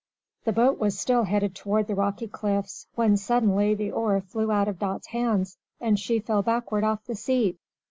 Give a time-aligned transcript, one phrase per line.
[0.45, 4.67] The boat was still headed toward the rocky cliffs, when suddenly the oar flew out
[4.67, 7.59] of Dot's hands and she fell backward off the seat.